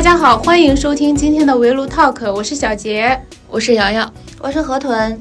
[0.00, 5.20] 大家好，欢迎收听今天的围炉 Talk，我是小杰，我是瑶瑶，我是河豚。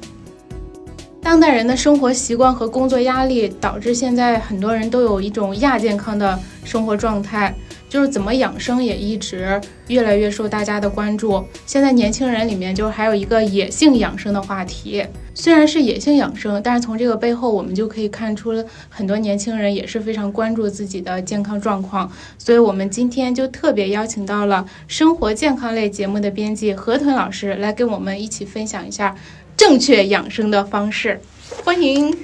[1.21, 7.53] 当代人的生活习惯和工作压力，导致现在很多人都有一种亚健康的生活状态。
[7.89, 11.43] 就是怎么养生也一直越来越受大家的关注。
[11.65, 22.09] 现在年轻人里面就还有一个野性养生的话题，虽然是野性养生，但是从这个背后我们就可以看出很多年轻人也是非常关注自己的健康状况。
[22.37, 29.15] 所以我们今天就特别邀请到了生活健康类节目的编辑河豚老师来跟我们一起分享一下
[29.57, 31.19] 正确养生的方式。
[31.63, 32.15] 欢迎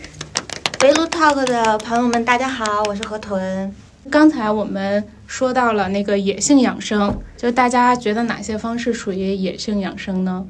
[0.84, 3.73] 围炉 Talk 的朋友们，大家好，我是河豚。
[4.12, 5.04] 刚才我们。
[5.35, 10.45] 说到了那个野性养生，就大家觉得哪些方式属于野性养生呢？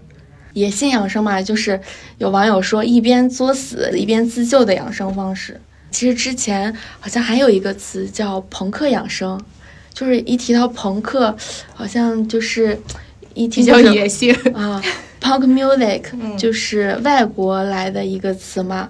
[0.53, 1.81] 野性养生嘛，就是
[2.19, 5.59] 有网友说一边作死一边自救的养生方式。
[5.89, 9.41] 其实之前好像还有一个词叫朋克养生，
[9.91, 11.35] 就是一提到朋克，
[11.73, 12.79] 好像就是
[13.33, 14.79] 一提到野性啊。
[15.19, 18.87] Punk music 就是外国来的一个词嘛。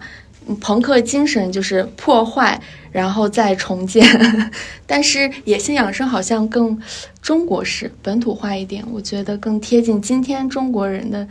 [0.61, 2.59] 朋克精神就是破坏，
[2.91, 4.05] 然后再重建。
[4.85, 6.79] 但是野性养生好像更
[7.21, 11.27] 中国式、本土化一点，我觉得更贴近今天中国人的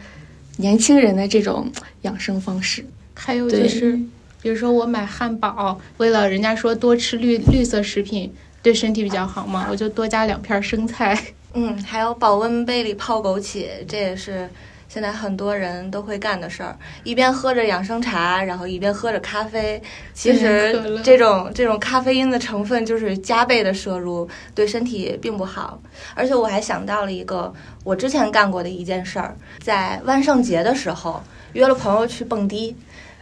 [0.57, 1.71] 年轻人的这种
[2.03, 2.85] 养生方式。
[3.15, 3.97] 还有就是，
[4.43, 11.19] 比如说我买汉堡，为了人家说多吃绿绿色食品对身体比较好嘛，我就多加两片生菜。
[11.55, 14.49] 嗯，还有保温杯里泡枸杞，这也是。
[14.95, 19.83] 现在很多人都会干的事儿，一边喝着养生茶，然后一边喝着咖啡。
[20.13, 25.81] 其实这种这种咖啡因的成分就是加倍的摄入，对身体并不好。
[26.15, 31.21] 而且我还想到了一个我之前干过的一件事儿，在万圣节的时候
[31.55, 32.77] 约了朋友去蹦迪，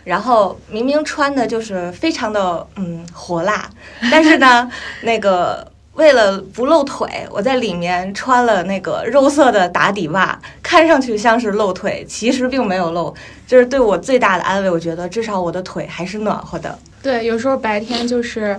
[0.04, 3.70] 然后明明穿的就是非常的嗯火辣，
[4.10, 4.70] 但是呢
[5.00, 5.71] 那个。
[5.94, 13.14] 为了不露腿，我在里面穿了那个肉色的打底袜，看上去像是露腿，其实并没有露，
[13.46, 14.70] 就是对我最大的安慰。
[14.70, 16.78] 我觉得至少我的腿还是暖和的。
[17.02, 18.58] 对，有时候白天就是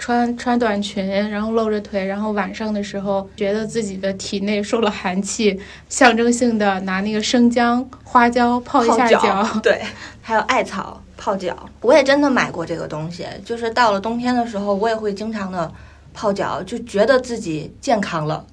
[0.00, 5.56] 穿穿短裙，然后露着腿，然后晚上的时候觉得自己的体内受了寒气，
[5.88, 9.46] 象征性的拿那个生姜、花椒泡一下脚。
[9.62, 9.80] 对，
[10.20, 11.54] 还有艾草泡脚。
[11.82, 15.70] 我也真的买过这个东西，就是到了冬天的时候，我也会经常的。
[16.14, 18.46] 泡脚就觉得自己健康了，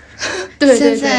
[0.60, 1.10] 对，对对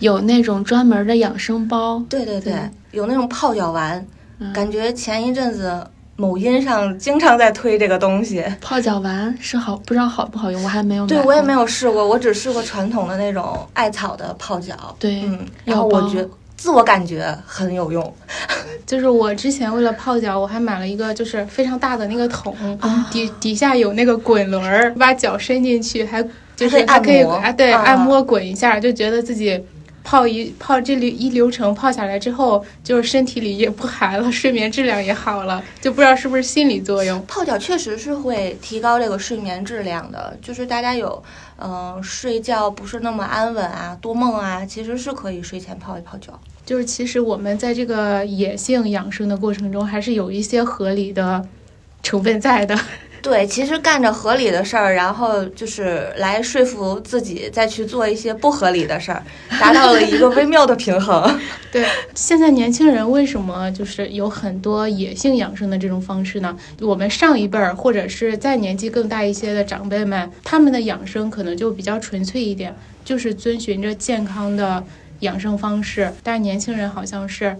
[0.00, 2.54] 有那种专门的养生包，对对对，
[2.90, 4.04] 有那种泡脚丸，
[4.52, 8.44] 感觉前一阵子某音上经常在推这个东西。
[8.60, 11.06] 泡脚丸是好，不知道好不好用，我还没有。
[11.06, 14.96] 对我也没有试过，我只试过传统的那种艾草的泡脚。
[14.98, 16.26] 对，嗯，然后我觉。
[16.64, 18.14] 自我感觉很有用，
[18.86, 22.56] 就是我之前为了泡脚，我还买了一个就是非常大的那个桶，
[23.12, 26.26] 底底下有那个滚轮儿，把脚伸进去，还
[26.56, 29.62] 就是还可以啊，对，按摩滚一下，就觉得自己
[30.02, 37.22] 泡一泡这里一流程泡下来之后，就是身体里也不寒了，睡眠质量也好了，就不知道是不是心理作用。
[37.26, 41.22] 泡脚确实是会提高这个睡眠质量的，就是大家有
[41.58, 46.32] 嗯睡觉不是那么安稳啊，多梦啊，其实是可以睡前泡一泡脚。
[46.64, 51.46] 就是其实我们在这个野性养生的过程中，还是有一些合理的
[52.02, 52.78] 成分在的。
[53.20, 59.22] 对，其实干着合理的事儿，然后就是来说服自己再去做一些不合理的事儿，
[59.58, 61.40] 达到了一个微妙的平衡。
[61.72, 66.54] 对，现在年轻人为什么就是有很多野性养生的这种方式呢？
[66.82, 72.76] 我们上一辈儿或者是再年纪更大一些的长辈们，他们的养生可能就比较纯粹一点，
[73.06, 74.84] 就是遵循着健康的。
[75.24, 77.56] 养生方式，但是年轻人好像是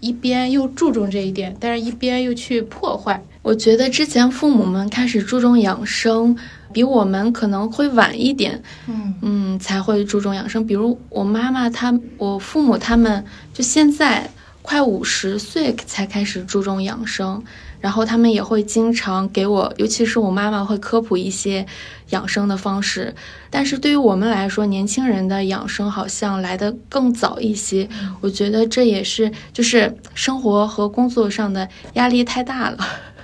[0.00, 3.22] 一边又注重这一点，但是一边又去破坏。
[3.42, 6.36] 我觉得之前父母们开始注重养生，
[6.72, 10.66] 比我们可能会晚一点，嗯嗯，才会注重养生。
[10.66, 13.24] 比如我妈妈，她我父母他们
[13.54, 14.28] 就现在
[14.62, 17.42] 快五十岁才开始注重养生。
[17.86, 21.64] 然后他们也会经常给我，尤其是我妈妈会科普一些
[22.10, 23.14] 养生的方式。
[23.48, 27.88] 但是对于我们来说，年轻人的养生好像来得更早一些。
[28.20, 32.78] 我觉得这也是就是生活和工作上的压力太大了。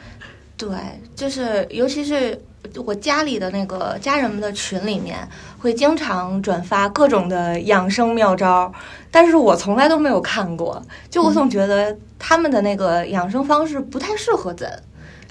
[0.56, 0.68] 对，
[1.16, 2.40] 就是尤其是。
[2.84, 5.18] 我家里的那个家人们的群里面
[5.58, 8.72] 会经常转发各种的养生妙招，
[9.10, 10.82] 但是我从来都没有看过。
[11.10, 14.82] 就我总觉得他们的那个养生方式不太适合咱，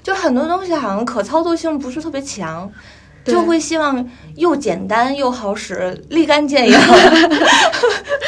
[0.02, 2.70] 就很多东西好像可操作性不是特别强，
[3.24, 6.72] 就会希望又简单又好使，立竿见影。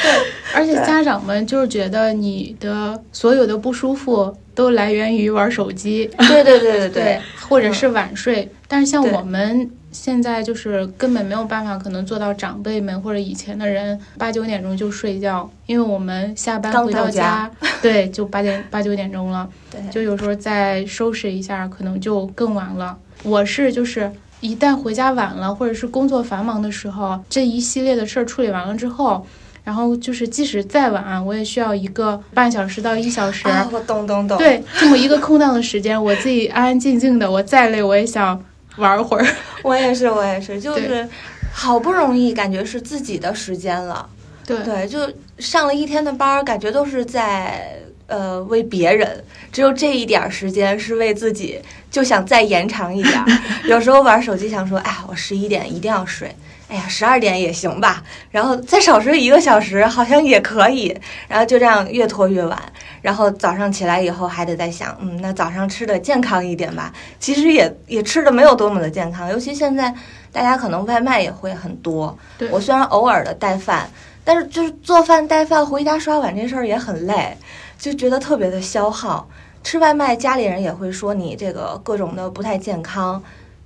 [0.02, 0.12] 对，
[0.54, 6.10] 而且家长们就是觉得你的所有的不舒服都来源于玩手机。
[6.18, 8.48] 对对对对对，或者是晚睡。
[8.68, 22.96] 但是像我们现在就是根本没有办法，可能做到长辈们或者以前的人八九点钟就睡觉，因为我们下班回到家， 对，就八点八九点钟了，对，就有时候再收拾一下，可能就更晚了。
[23.22, 24.10] 我是就是
[24.40, 29.24] 一旦回家晚了，或者是工作繁忙的时候，这一系列的事儿处理完了之后。
[29.64, 33.49] 然后就是，即使再晚，我也需要一个半小时到一小时。
[33.72, 34.37] 我懂懂懂。
[34.37, 38.38] 对，这么一个空档的时间，我自己安安静静的，我再累我也想
[38.76, 39.26] 玩会儿。
[39.64, 41.08] 我也是，我也是，就是
[41.50, 44.06] 好不容易感觉是自己的时间了。
[44.46, 51.58] 对对，就上了一天的班，感觉都是在呃为别人，只有这一点时间是为自己，
[51.90, 53.25] 就想再延长一点。
[53.64, 56.31] 有时候玩手机想说，哎，我十一点一定要睡。
[56.66, 60.96] 哎呀，十二点也行吧，然后再少睡一个小时好像也可以，
[61.28, 62.58] 然后就这样越拖越晚，
[63.02, 66.93] 然后早上起来以后还得再想，嗯，那早上吃的健康一点吧。
[67.20, 69.94] 其实也也吃的没有多么的健康，尤其现在
[70.32, 72.16] 大家可能外卖也会很多。
[72.50, 73.88] 我虽然偶尔的带饭，
[74.25, 77.37] 但是就是做饭带饭回家刷碗这事儿也很累，
[77.78, 79.28] 就觉得特别的消耗。
[79.62, 83.22] 吃外卖家里人也会说你这个各种的不太健康。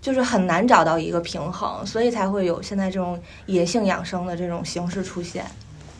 [0.09, 5.45] 就是很难找到一个平衡，所以才会有现在这种野性养生的这种形式出现。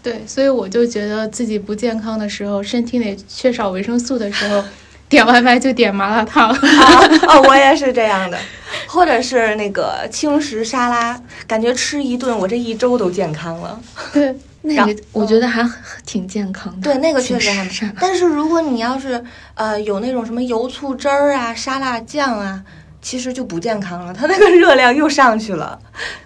[0.03, 4.65] 对，所以我就觉得自己不健康的时候，身体里缺少维生素的时候，
[5.11, 6.49] 点外卖就点麻辣烫。
[7.29, 8.39] 哦，我也是这样的，
[8.87, 13.79] 或者是那个轻食沙拉，感觉吃一顿，我这一周都健康了。
[14.15, 15.71] 对，那个我觉得还
[16.07, 16.91] 挺健康的。
[16.91, 17.95] 对，那个确实还。
[18.01, 19.23] 但是如果你要是
[19.55, 22.65] 呃有那种什么油醋汁儿啊、沙拉酱啊。
[23.01, 25.79] 其实就不健康了， 它那个热量又上去了。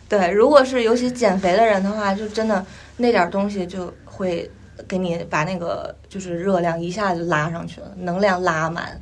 [0.08, 2.64] 对，如果是尤其减肥的人的话，就真的
[2.96, 4.50] 那点东西就会
[4.86, 9.00] 给你把那个就是热量一下就拉上去了，能量拉满。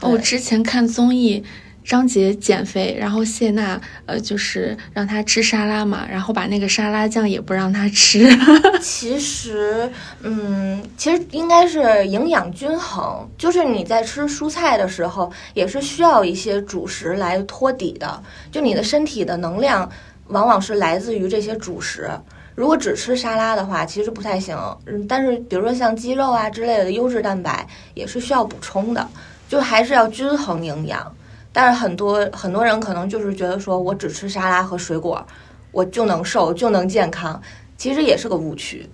[0.00, 1.44] 我之前看综艺。
[1.86, 8.28] 张杰减肥，然后谢娜呃，就是让他吃沙拉嘛，然后把那个沙拉酱也不让他吃。
[8.82, 9.88] 其实，
[10.20, 18.20] 嗯，其实应该是营养均衡，就是你在吃蔬菜的时候，也是需要一些主食来托底的。
[18.50, 19.88] 就你的身体的能量，
[20.26, 22.10] 往往是来自于这些主食。
[22.56, 24.58] 如果只吃沙拉的话，其实不太行。
[24.86, 29.06] 嗯，但是比如说像鸡肉啊之类的优质蛋白，也是需要补充的，
[29.48, 31.14] 就还是要均衡营养。
[31.58, 35.26] 但是很多很多人可能就是觉得说，我只吃沙拉和水果，
[35.72, 37.40] 我就能瘦就能健康，
[37.78, 38.86] 其实也是个误区。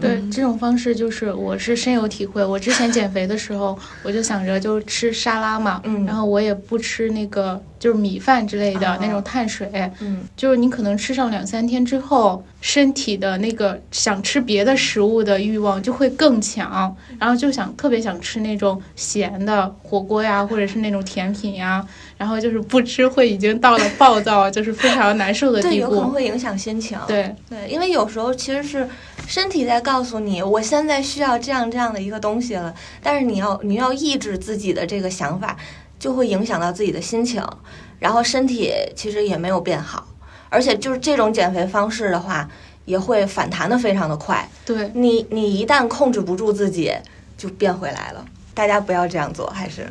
[0.00, 2.44] 对这种方式，就是我是深有体会。
[2.44, 9.70] 我之前减肥的时候，我就想着就吃沙拉嘛，嗯，然后我也不吃那个就是米饭之类的那种碳水，
[10.00, 21.86] 嗯，就是你可能吃上两三天之后，身体的那个想吃别的食物的欲望就会更强，然后就想特别想吃那种咸的火锅呀，或者是那种甜品呀。
[22.16, 25.70] 然后就是不吃会已经到了暴躁，就是非常难受的地步。
[25.74, 26.96] 对，有可能会影响心情。
[27.08, 28.88] 对对，因为有时候其实是
[29.26, 35.56] 身体在告诉你，我现在需要这样这样的一个东西了，但是你要你要抑制自己的这个想法，
[35.98, 37.42] 就会影响到自己的心情，
[37.98, 40.06] 然后身体其实也没有变好，
[40.48, 42.48] 而且就是这种减肥方式的话，
[42.84, 44.48] 也会反弹的非常的快。
[44.64, 46.92] 对你，你一旦控制不住自己，
[47.36, 48.24] 就变回来了。
[48.52, 49.90] 大家不要这样做，还是。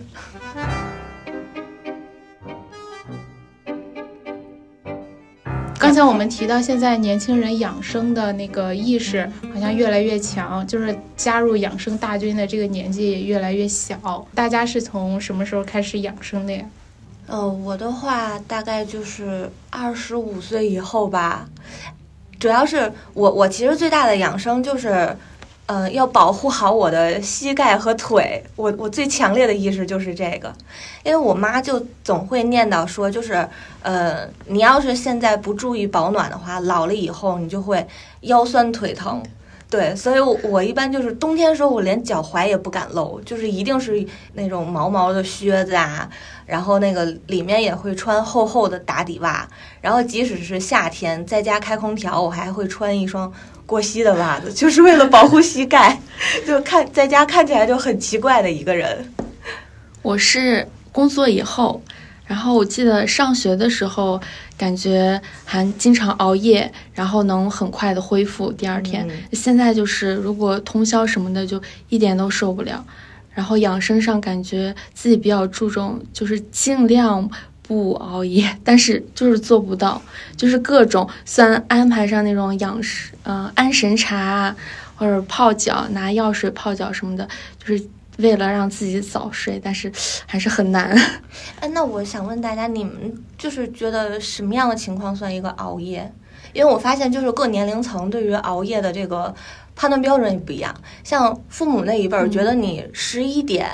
[5.93, 14.25] 刚才我们提到，现在年轻人养生的那个意识好像越来越强，就是加入养生大军的这个年纪也越来越小。
[14.33, 16.65] 大家是从什么时候开始养生的呀？
[17.27, 21.47] 呃，我的话大概就是二十五岁以后吧。
[22.39, 25.15] 主要是我，我其实最大的养生就是。
[25.65, 30.53] 嗯，要保护好我的膝盖和腿，我我最强烈的意识就是这个，
[31.03, 33.47] 因为我妈就总会念叨说，就是，
[33.81, 37.87] 呃，你要是现在不注意保暖的话，老了以后你就会
[38.21, 39.23] 腰酸腿疼，
[39.69, 46.09] 对，所以我一般就是冬天时候我连脚踝也不敢露，就是一定是那种毛毛的靴子啊，
[46.45, 49.47] 然后那个里面也会穿厚厚的打底袜，
[49.81, 53.31] 然后即使是夏天在家开空调，我还会穿一双。
[53.65, 55.97] 过膝的袜子 就是为了保护膝盖，
[56.45, 59.09] 就看在家看起来就很奇怪的一个人。
[60.01, 61.81] 我是工作以后，
[62.27, 64.19] 然后我记得上学的时候，
[64.57, 69.09] 感觉还经常熬夜，然后能很快的恢复第二天。
[69.31, 72.85] 现在就是如果通宵什么的，就一点都受不了。
[73.33, 77.29] 然后养生上感觉自己比较注重，就是尽量。
[77.65, 79.99] 不熬夜，但是就是做不到，
[80.35, 84.55] 就是各种虽然安排上那种养生，嗯，安神茶啊，
[84.97, 87.25] 或者泡脚，拿药水泡脚什么的，
[87.57, 87.81] 就是
[88.17, 89.89] 为了让自己早睡，但是
[90.25, 90.93] 还是很难。
[91.61, 96.11] 哎，那我想问大家，你们就是觉得什么样的情况算一个熬夜？
[96.51, 99.33] 因为我发现，就是各年龄层对于熬夜的这个
[99.75, 100.73] 判断标准也不一样。
[101.03, 103.69] 像父母那一辈儿，觉得你十一点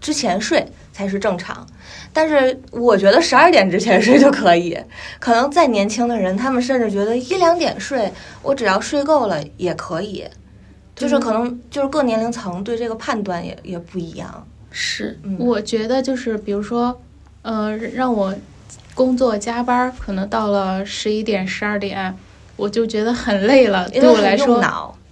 [0.00, 1.66] 之前睡才是正常，
[2.12, 4.78] 但是我觉得十二点之前睡就可以。
[5.18, 8.12] 可能再年轻的人，他们甚至觉得一两点睡，
[8.42, 10.24] 我只要睡够了也可以。
[10.94, 14.46] 就是可能就是各年龄层对这个判断也也不一样。
[14.70, 17.00] 是，嗯我觉得就是比如说，
[17.42, 18.34] 呃，让我。
[18.94, 22.14] 工作加班可能到了十一点十二点，
[22.56, 23.88] 我就觉得很累了。
[23.88, 24.62] 对我来说，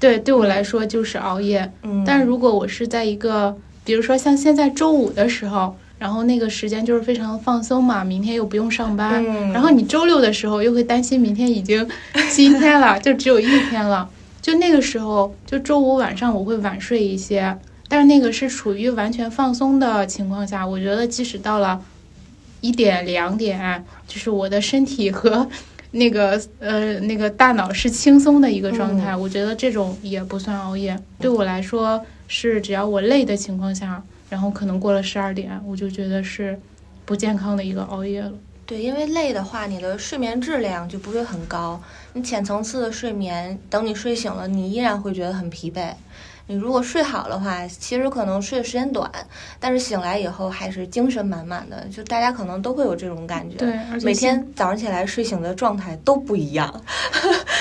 [0.01, 1.71] 对对我来说就是熬夜。
[1.83, 9.23] 嗯，但是如果我是在一个，比如说像现在周五的时候，然后那个时间就是非常放松嘛，明天又不用上班。
[9.25, 11.87] 嗯，然后你周六的时候又会担心明天已经
[12.33, 14.09] 今天了，就只有一天了。
[14.43, 21.81] 就那个时候，就周五晚上我会晚睡一些，但是那个是处于完全放松的情况下，我觉得即使到了。
[22.63, 25.49] 一点两点，就是我的身体和
[25.93, 29.15] 那个呃那个大脑是轻松的一个状态。
[29.15, 36.59] 我觉得这种也不算熬夜，对我来说是只要我累的情况下，然后可能过了十二点，我就觉得是
[37.05, 38.33] 不健康的一个熬夜了。
[38.67, 41.83] 对，因为累的话，你的睡眠质量就不会很高。
[42.13, 45.93] 你浅层次的睡眠，等你睡醒了，你依然会觉得很疲惫。
[46.47, 49.11] 你如果睡好的话，其实可能睡的时间短，
[49.59, 51.87] 但是醒来以后还是精神满满的。
[51.93, 56.83] 就大家可能都会有这种感觉，对，每天早上起来睡醒的状态都不一样。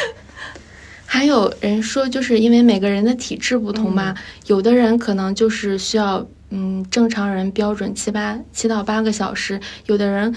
[1.06, 10.36] 还有人说，就是因为每个人的体质不同嘛，有的人可能就是需要，嗯，正常人标准七八七到八个小时，有的人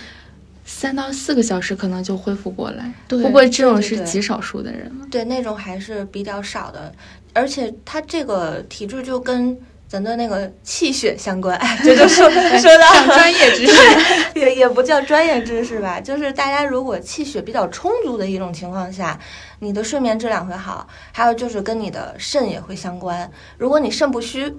[0.65, 2.91] 三到四个小时可能就恢复过来。
[3.07, 5.07] 对，不过这种是极少数的人了。
[5.11, 6.91] 对，那种还是比较少的。
[7.33, 9.57] 而且他这个体质就跟
[9.89, 13.75] 咱的那个气血相关，这 就说说到专业知识，
[14.41, 19.19] 也也不叫专业知识吧，就是大家如果气血比较充足的一种情况下。
[19.63, 23.31] 你的睡眠质量会好，还有就是跟你的肾也会相关。
[23.57, 24.53] 如果你肾不虚，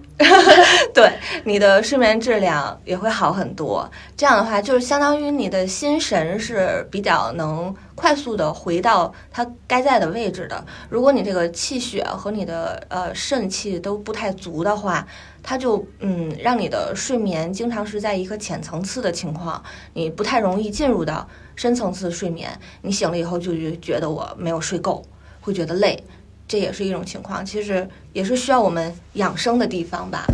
[0.95, 1.12] 对
[1.43, 3.86] 你的睡眠质量也会好很多。
[4.15, 10.63] 这样的话，就是相当于你的心神是比较能快速的回到它该在的位置的。
[10.88, 15.05] 如果你这个气血和你的呃肾气都不太足的话，
[15.43, 19.62] 它就嗯让你的睡眠经常是在一个浅层次的情况，
[19.93, 21.27] 你不太容易进入到。
[21.55, 22.50] 深层次的睡眠，
[22.81, 25.05] 你醒了以后就觉得我没有睡够，
[25.41, 26.03] 会觉得累，
[26.48, 27.45] 这也是一种情况。
[27.45, 30.25] 其实也是需要我们养生的地方吧。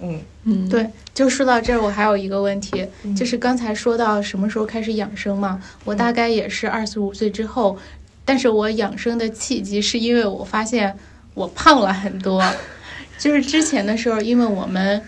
[0.00, 0.88] 嗯嗯，对。
[1.12, 2.86] 就说到这儿，我还有一个问题，
[3.16, 5.60] 就是刚才说到什么时候开始养生嘛？
[5.84, 7.76] 我大概也是二十五岁之后，
[8.24, 10.96] 但是我养生的契机是因为我发现
[11.34, 12.42] 我胖了很多。
[13.18, 15.02] 就是之前的时候，因为我们。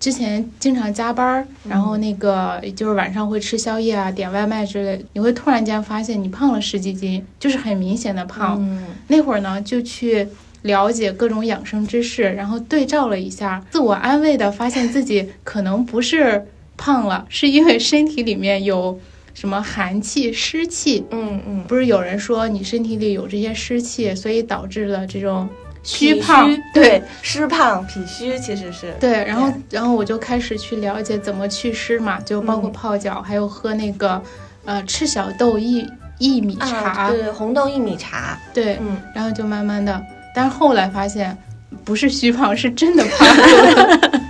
[0.00, 8.66] 之前经常加班，然后那个就是晚上会吃宵夜啊，点外卖之类，你会突然间发现你胖了十几斤，就是很明显的胖。
[9.08, 10.26] 那会儿呢，就去
[10.62, 16.46] 了解各种养生知识，然后对照了一下，自我安慰的发现自己可能不是
[16.78, 18.98] 胖了，是因为身体里面有
[19.34, 21.04] 什么寒气、湿气。
[21.10, 25.46] 嗯嗯，不是有人说你身体里有这些湿气，所以导致了这种。
[25.82, 27.02] 虚胖，对。
[27.22, 28.94] 湿胖、脾虚其实是。
[29.00, 34.20] 对，然后然后我就开始去了解怎么祛湿嘛，就包括泡脚，还有喝那个
[34.64, 40.02] 呃赤小豆薏薏米茶，对红豆薏米茶，对，嗯，然后就慢慢的，
[40.34, 41.36] 但是后来发现
[41.84, 43.28] 不是虚胖，是真的胖。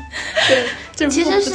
[0.95, 1.51] 就其实是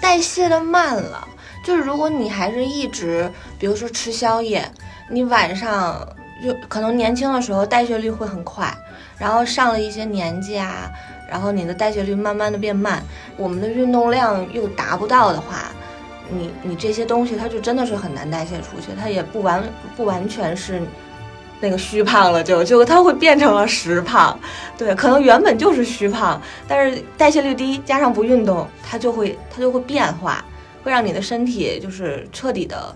[0.00, 1.28] 代谢的慢了，
[1.64, 4.68] 就是如果你还是一直，比如说吃宵夜，
[5.08, 6.04] 你晚上
[6.42, 8.74] 就可能年轻的时候代谢率会很快。
[9.18, 10.90] 然后上了一些年纪啊，
[11.28, 13.02] 然后你的代谢率慢慢的变慢，
[13.36, 15.70] 我们的运动量又达不到的话，
[16.30, 19.62] 你你这些东西它就真的是很难代谢出去，它也不完
[19.96, 20.82] 不完全是
[21.60, 24.36] 那个虚胖了，就就它会变成了实胖，
[24.76, 30.44] 对，可能原本就是虚胖，但是代谢率低加上不运动，它就会它就会变化，
[30.82, 32.94] 会让你的身体就是彻底的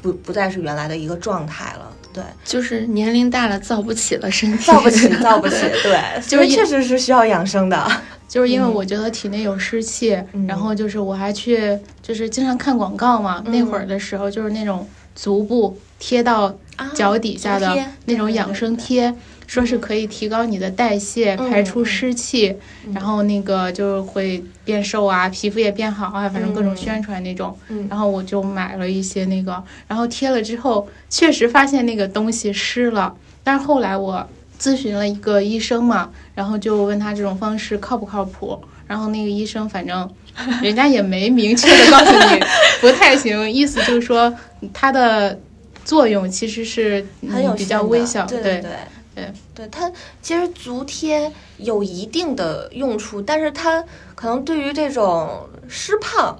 [0.00, 1.92] 不不再是原来的一个状态了。
[2.12, 5.56] 对，就是年龄大了造不起了身体，造不起， 造不起。
[5.82, 7.90] 对，就是确实是需要养生的。
[8.28, 13.42] 就是因为我觉得体内有湿气，然后就是我还去，就是经常看广告嘛。
[13.46, 14.86] 那会儿的时候，就是那种
[15.16, 16.56] 足部贴到
[16.94, 19.12] 脚底下的那种养生贴。
[19.50, 22.54] 说是可以提高你的代谢，排出湿气，
[22.94, 27.58] 然后那个就会变瘦啊，皮肤也变好啊，反正各种宣传那种。
[27.88, 33.12] 然后我就买了一些那个，然后贴了之后，确实发现那个东西湿了。
[33.42, 34.24] 但是后来我
[34.56, 40.08] 咨询了一个医生嘛，然后就问他这种方式靠不靠谱，然后那个医生反正
[40.62, 42.40] 人家也没明确的告诉你
[42.80, 44.32] 不太行，意思就是说
[44.72, 45.40] 它的
[45.84, 48.70] 作用其实是很有比较微小，对对对
[49.14, 49.90] 对对，它
[50.22, 56.38] 其实足贴有一定的用处，但是它可能对于这种湿胖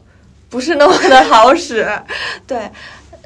[0.48, 1.86] 不是那么的好使，
[2.46, 2.70] 对。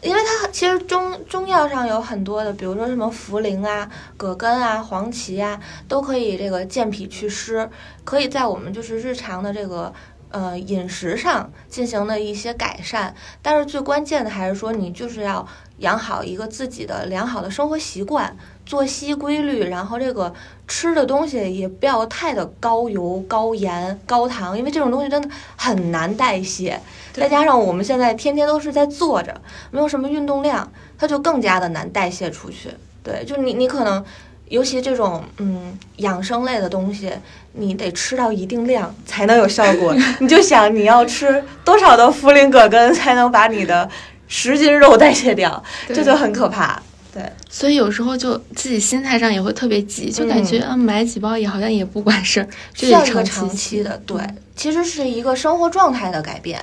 [0.03, 5.59] 因为它其实中中药上有很多的，比如说什么茯苓啊、葛根啊、黄芪啊，
[5.89, 7.71] 都可以这个健脾祛湿，
[8.05, 9.91] 可以在我们就是日常的这个
[10.29, 13.15] 呃饮食上进行的一些改善。
[13.41, 15.49] 但是最关键的还是说，你就是要
[15.79, 18.37] 养好一个自己的良好的生活习惯。
[18.67, 20.33] 作息规律，然后这个
[20.67, 26.81] 吃的东西也不要太的高油、高盐、高糖，因为这种东西真的很难代谢。
[27.13, 29.35] 再加上我们现在天天都是在坐着，
[29.71, 30.69] 没有什么运动量，
[30.99, 32.71] 它就更加的难代谢出去。
[33.03, 34.03] 对，就你你可能，
[34.49, 37.13] 尤其这种嗯养生类的东西，
[37.53, 39.95] 你得吃到一定量才能有效果。
[40.19, 43.89] 你就想你要吃多少的茯苓葛根才能把你的
[44.27, 46.83] 十斤肉代谢掉，这就很可怕。
[47.15, 53.97] 对，所以有时候就自己心态上也会特别急，就感觉啊买几包也好像也不管事儿，需要一个长期的。
[53.99, 54.21] 对，
[54.57, 56.61] 其实是一个生活状态的改变。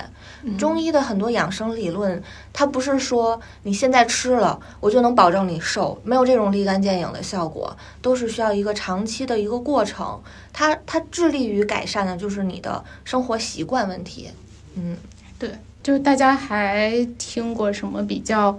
[0.58, 10.20] 中医的很多养生理论，它不是说你现在吃了我就能保证你瘦，没有这种立竿见影的效果，都是需要一个长期的一个过程。
[10.52, 14.28] 它它致力于改善的就是你的生活习惯问题。
[14.74, 14.96] 嗯，
[15.38, 15.48] 对，
[15.82, 18.58] 就是大家还听过什么比较？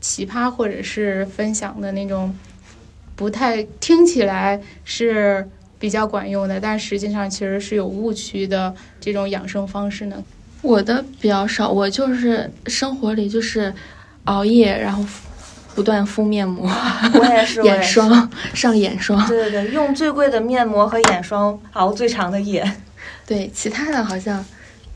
[0.00, 2.34] 奇葩或者是分享的那种，
[3.14, 5.48] 不太听起来是
[5.78, 10.22] 比较管用的，但实际上其实是有误区的这种养生方式呢。
[10.62, 13.72] 我的比较少，我就是生活里就是
[14.24, 15.04] 熬夜，然后
[15.74, 16.68] 不断敷面膜，
[17.14, 22.68] 我也是 眼霜上眼霜，对对对，用最贵的面膜和眼霜熬最长的夜。
[23.26, 24.44] 对，其他的好像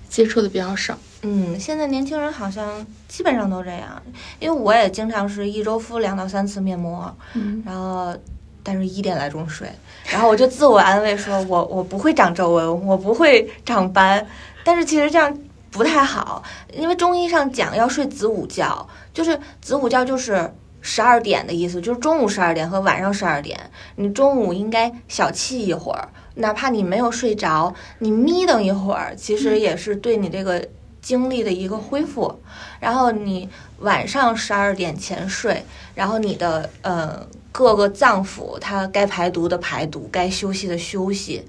[0.08, 0.98] 接触的比较少。
[1.22, 4.02] 嗯，现在年轻人好像基本上都这样，
[4.38, 8.16] 因为我也经常是一周敷两到三次面膜，嗯，然后
[8.62, 9.68] 但是一点来钟睡，
[10.10, 14.26] 然后我就自我安慰说，我我不会长皱纹，我不会长斑，
[14.64, 15.36] 但是其实这样
[15.70, 16.42] 不太好，
[16.72, 23.60] 因为中医上讲要睡子午觉，就是子午觉就是十二点的意思，就是中午十二点和晚上十二点，
[23.96, 30.66] 你中午应该小憩一会儿，哪怕你没有睡着，你眯瞪一会儿，其实也是对你这个。
[31.00, 32.40] 精力的一个恢复，
[32.78, 41.42] 然后你晚上十二点前睡，然后你的呃各个脏腑它该排毒的排毒，该休息的休息，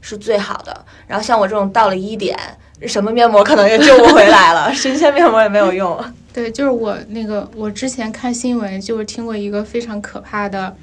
[0.00, 0.84] 是最好的。
[1.06, 2.38] 然后像我这种到了一点，
[2.86, 5.98] 什么面膜可能也救不回来了， 神仙面膜也没有用。
[6.32, 10.76] 对，就是我那个，我之前看新闻就是听过一个非常可怕的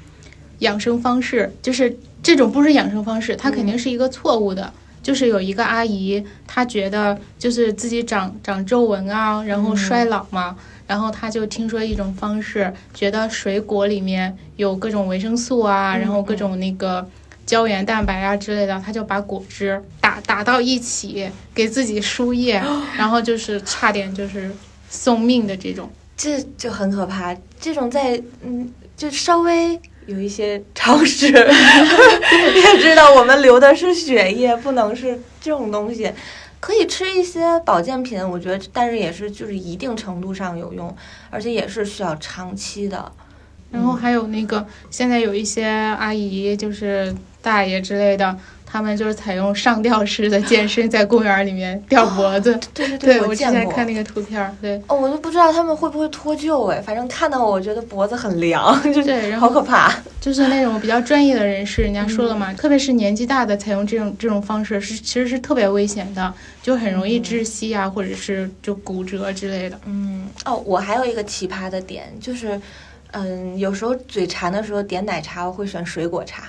[0.58, 4.70] 养生方式，就是这种不是养生方式，它肯定是一个错误的。
[5.06, 17.08] 就是有一个阿姨，她觉得就是自己长长皱纹啊，然后衰老嘛，然后她就听说一种方式，觉得水果里面有各种维生素啊，然后各种那个
[17.46, 22.60] 胶原蛋白啊之类的，她就把果汁打打到一起给自己输液，
[22.98, 24.50] 然后就是差点就是
[24.90, 27.32] 送命的这种，这就很可怕。
[27.60, 29.80] 这种在嗯，就稍微。
[30.06, 36.10] 有一些常识， 也知道我们流的是血液，不能是这种东西。
[36.58, 40.96] 可以吃一些保健品，我觉得，但是也是就是一定程度上有用，
[41.30, 43.12] 而且也是需要长期的。
[43.70, 48.36] 然后还有那个，现在有一些阿姨，就是大爷之类的。
[48.66, 52.58] 他们就是采用上吊式的健身，在公园里面吊脖子。
[52.74, 54.76] 对对对，我之前看那个图片，对。
[54.88, 59.94] 哦，我都不知道他们会不会脱臼哎，反正看到我，觉得脖子很凉，就对，好可怕。
[60.20, 69.78] 就是那种比较专业的人士，人家说了嘛，特别是年纪大的，采用这种这种方式是其实是特别危险的，就很容易窒息啊，或者是就骨折之类的。
[69.86, 72.60] 嗯，哦，我还有一个奇葩的点就是。
[73.18, 76.42] 嗯，有时候嘴馋的时候点奶茶，我会选水果茶，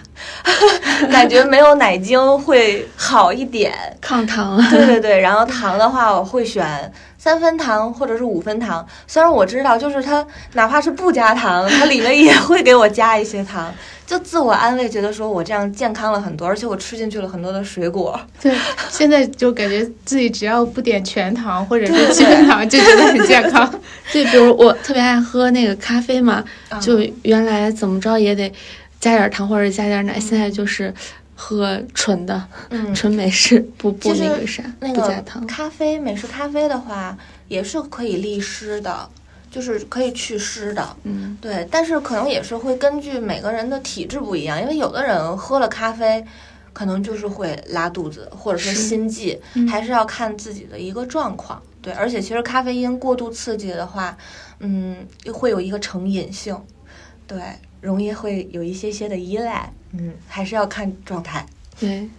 [1.10, 4.58] 感觉没有奶精会好一点，抗糖。
[4.70, 8.86] 对对对，然后糖的话，我会选三分糖或者是五分糖。
[9.08, 13.74] 虽然我知道，就是它哪怕是不加糖， 它里面也会给我加一些糖。
[14.06, 18.18] 就自我安慰，觉得说我这样健康了很多，而且我吃进去了很多的水果。
[18.42, 18.56] 对，
[18.90, 23.70] 现在就感觉自己只要不点全糖或者是七分糖，就觉得很健康。
[24.14, 26.42] 对比如我特别爱喝那个咖啡嘛，
[26.80, 28.50] 就原来怎么着也得
[29.02, 30.94] 加点糖或者加点奶，现在就是
[31.38, 32.46] 喝纯的，
[32.94, 35.48] 纯美式，不不那个啥，不加糖。
[35.48, 39.10] 咖啡美式咖啡的话，也是可以利湿的。
[39.50, 46.24] 就是可以祛湿的，嗯，对，但是可能也是会根据每个人的体质不一样，因为有的人喝了咖啡，
[46.74, 51.60] 可能就是会拉肚子或者是心悸，还是要看自己的一个状况。
[51.82, 54.16] 对，而且其实咖啡因过度刺激的话，
[54.60, 54.98] 嗯，
[55.34, 56.56] 会有一个成瘾性，
[57.26, 57.40] 对，
[57.80, 59.72] 容易会有一些些的依赖。
[60.00, 61.46] 嗯，还是要看状态。
[61.80, 62.10] 对。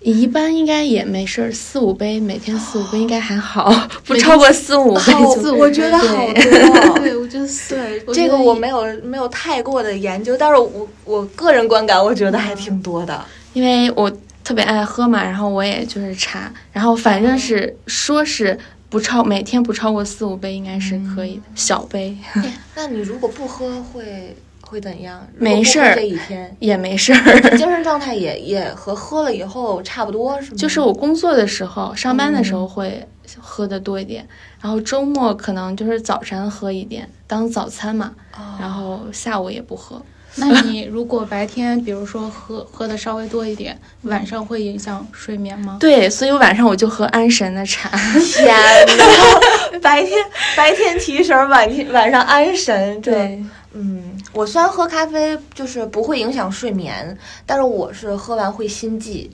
[0.00, 3.72] 一般应该也没事儿，四五杯，每天四五杯应该还好，
[4.06, 5.12] 不超过四五杯。
[5.58, 14.08] 我觉得好多，对， 我觉得对这个我没有没有太过的研究，但是我我个人观感，我觉得还挺多的，因为我
[14.44, 18.56] 特别爱喝嘛，然后我也就是查，然后反正是说是
[18.88, 22.16] 不超每天不超过四五杯应该是可以的，小杯。
[22.76, 24.36] 那你如果不喝会？
[24.68, 25.26] 会怎样？
[25.38, 30.56] 没事儿，这一天也没事儿， 精神状态也也和喝了以后差不多，是吗？
[30.58, 33.06] 就是我工作的时候、上班的时候会
[33.38, 34.26] 喝的多一点，
[34.60, 38.12] 然后周末可能就是早晨喝一点当早餐嘛，
[38.60, 40.02] 然后下午也不喝。
[40.38, 45.78] 那你 如果白天比如说喝喝的稍微多一点，晚上会影响睡眠吗？
[45.80, 47.88] 对，所以晚上我就喝安神的茶。
[48.20, 48.54] 天
[48.98, 50.12] 呐， 白天
[50.54, 53.42] 白天提神，晚天晚上安神，对。
[53.78, 59.30] 嗯，我虽然喝咖啡就是不会影响睡眠，但是我是喝完会心悸，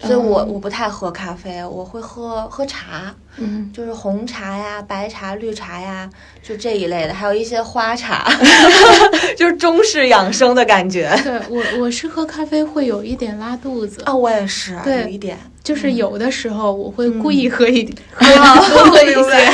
[0.00, 6.08] 所以我我不太喝咖啡，我会喝喝茶，嗯，就是红茶呀、白茶、绿茶呀，
[6.42, 8.26] 就这一类的，还有一些花茶，
[9.36, 11.14] 就是中式养生的感觉。
[11.22, 14.02] 对我我是喝咖啡会有一点拉肚子。
[14.06, 19.52] 啊，我也是，有一点，就是有的时候我会故意喝一点，多 喝一些。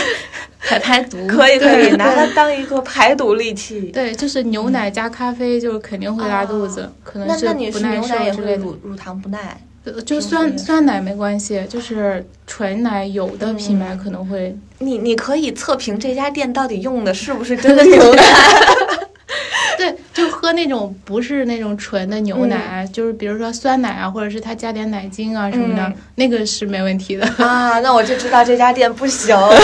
[0.68, 3.90] 排排毒 可以可以拿它当一个排毒利器。
[3.92, 8.62] 对，就是牛奶加咖啡，就是肯定会拉肚子，可能是不耐受之类的。
[8.62, 9.58] 乳乳糖不耐，
[10.04, 14.54] 就酸酸奶没关系，就是纯奶有的品牌可能会。
[14.80, 18.22] 你你可以测评这家店到底用的是不是真的 牛奶。
[19.76, 27.78] 对，就喝那种不是那种纯的牛奶，就是比如说酸奶啊，或者是他加点奶精啊什么的，那个是没问题的啊。
[27.78, 29.56] 那我就知道这家店不行，懂吗？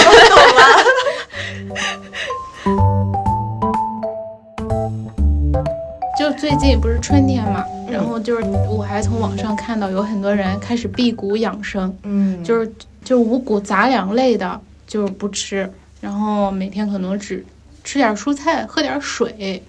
[6.19, 12.73] 就最近不是春天嘛，然后就是我还从网上看到有很多人开始辟谷养生，嗯，就是
[13.05, 17.45] 就五谷杂粮类的，就是不吃，然后每天可能只
[17.83, 19.63] 吃点蔬菜，喝点水。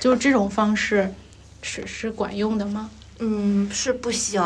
[0.00, 1.12] 就是这种方式
[1.60, 2.88] 是是管用的吗？
[3.18, 4.42] 嗯，是不行。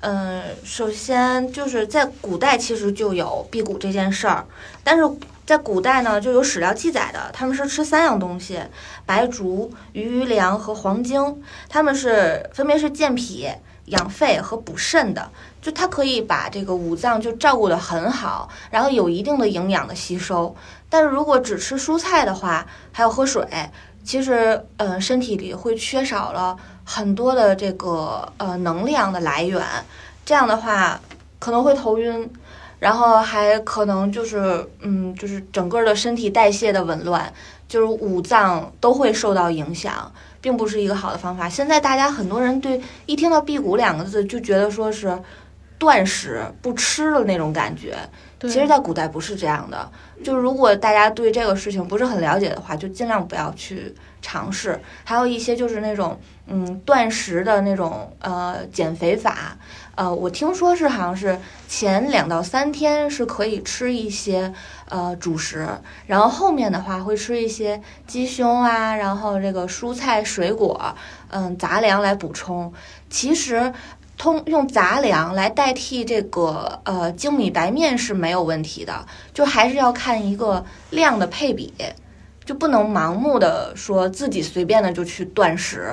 [0.00, 4.44] 嗯，首先就是在古代其实就有辟谷这件事儿，
[4.82, 5.04] 但是
[5.44, 8.60] 在古代呢就有史料记载的，他们是吃三样东西：
[9.04, 11.42] 白术、鱼鱼粮和黄精。
[11.68, 13.48] 他们是分别是健脾、
[13.86, 20.54] 养肺和补肾的，就它可以把这个五脏就照顾得很好，然后有一定的营养的吸收。
[20.88, 23.46] 但是如果只吃蔬菜的话，还要喝水。
[24.04, 29.64] 其实，嗯，身体里会缺少了很多的这个呃能量的来源，
[30.24, 31.00] 这样的话
[31.38, 32.28] 可能会头晕，
[32.82, 37.32] 然后还可能就是嗯，就是整个的身体代谢的紊乱，
[37.68, 41.48] 就是五脏都会受到影响，并不是一个好的方法。
[41.48, 45.16] 现在大家很多人对一听到辟谷两个字就觉得说是
[45.78, 47.96] 断食不吃的那种感觉。
[48.40, 49.88] 其实，在古代不是这样的。
[50.24, 54.80] 就是如果大家对这个事情不是很了解的话，就尽量不要去尝试。
[55.04, 56.18] 还有一些就是那种
[56.48, 59.56] 嗯断食的那种呃减肥法，
[59.94, 64.52] 呃，我听说是好像是前两到三天是可以吃一些
[64.88, 65.68] 呃主食，
[66.06, 70.94] 然后后面的话会吃一些鸡胸啊，然后这个蔬菜水果，
[71.30, 72.72] 嗯杂粮来补充。
[73.10, 73.72] 其实。
[74.18, 81.72] 通用杂粮来代替这个呃精米白面是没有问题的，就还是要看一个量的配比，
[82.44, 85.92] 就不能盲目的说自己随便的就去断食，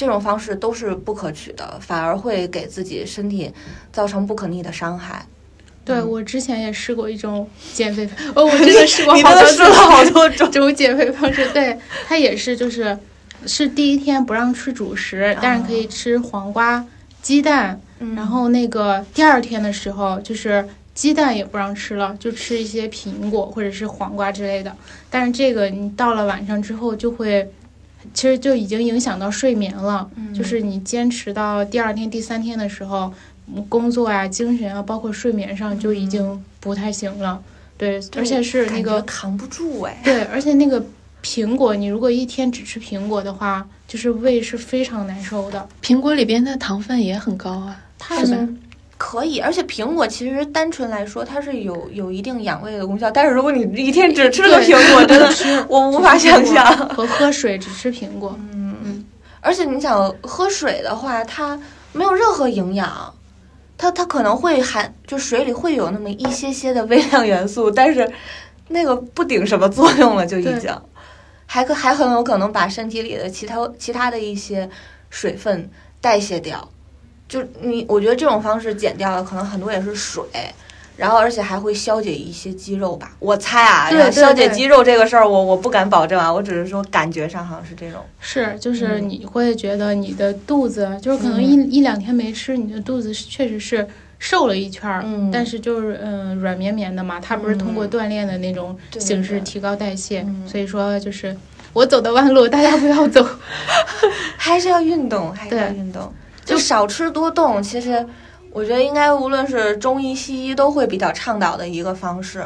[0.00, 3.52] 这种方式都是不可取的，反而会给自己身体
[3.92, 5.26] 造成不可逆的伤害。
[5.84, 12.98] 对我之前也试过一种减肥，哦，我真的试过 好多种好多种 种减肥方式，对它也是就是
[13.44, 16.82] 是第一天不让吃主食，但是可以吃黄瓜。
[17.20, 17.78] 鸡蛋，
[18.16, 24.74] 然后那个第二天的时候，就是鸡蛋也不让吃了，就吃一些苹果或者是黄瓜之类的。
[25.10, 27.46] 但是这个你到了晚上之后，就会
[28.14, 30.08] 其实就已经影响到睡眠了。
[30.34, 33.12] 就是你坚持到第二天、第三天的时候，
[33.68, 37.42] 工作啊、精神啊，包括睡眠上就已经不太行了。
[37.76, 40.00] 对，而且是那个扛不住哎。
[40.04, 40.84] 对，而且那个。
[41.22, 45.68] 苹果，你如果一天只吃苹果的话，就是胃是非常难受的。
[45.82, 48.48] 苹果里边的糖分也很高啊，它是
[49.02, 53.10] 可以，而且苹果其实单纯来说，它是有有一定养胃的功效。
[53.10, 55.26] 但是如果你一天只吃个 苹果，真的
[55.70, 56.62] 我无法想象。
[56.90, 59.06] 和喝水只吃苹果，嗯嗯。
[59.40, 61.58] 而且你想喝水的话，它
[61.94, 63.14] 没有任何营养，
[63.78, 68.06] 它它可能会含，就水里会有那么一些些的微量元素，但是
[68.68, 70.70] 那个不顶什么作用了，就已经，
[71.46, 74.68] 还可还很有可能把身体里的其他其他的一些
[75.08, 75.70] 水分
[76.02, 76.68] 代谢掉。
[77.30, 80.22] 就你，我觉得这种方式减掉的可能很多也是水。
[80.96, 83.12] 然后，而且还会消解一些肌肉吧？
[83.20, 88.00] 我猜啊，消解肌肉这个事儿，我我不敢保证啊，我只是说感觉上好像是这种。
[88.18, 93.88] 是，就是你会觉得你的肚子，就是可能一一两天没吃，你的肚子确实是
[94.18, 101.34] 瘦了一圈儿，但是就是嗯软绵绵的嘛，它不是通过锻炼的那种形式提高代谢，所以说就是
[101.72, 103.26] 我走的弯路，大家不要走，
[104.36, 106.12] 还是要运动，还是要运动，
[106.50, 108.06] 就少吃多动，其实。
[108.52, 112.44] 我觉得应该无论是中医西医都会比较倡导的一个方式。